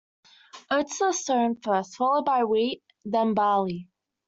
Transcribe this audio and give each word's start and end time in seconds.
Oats 0.71 0.99
are 1.03 1.13
sown 1.13 1.57
first, 1.57 1.95
followed 1.97 2.23
by 2.25 2.43
wheat, 2.43 2.81
then 3.05 3.35
barley. 3.35 3.87